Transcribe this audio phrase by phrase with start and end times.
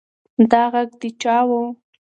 [0.51, 1.49] دا غږ د چا و؟